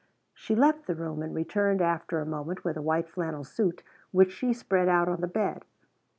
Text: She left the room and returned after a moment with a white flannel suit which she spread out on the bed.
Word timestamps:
She 0.33 0.55
left 0.55 0.87
the 0.87 0.95
room 0.95 1.21
and 1.21 1.35
returned 1.35 1.79
after 1.79 2.17
a 2.19 2.25
moment 2.25 2.63
with 2.63 2.75
a 2.75 2.81
white 2.81 3.07
flannel 3.07 3.43
suit 3.43 3.83
which 4.09 4.31
she 4.31 4.51
spread 4.51 4.89
out 4.89 5.07
on 5.07 5.21
the 5.21 5.27
bed. 5.27 5.63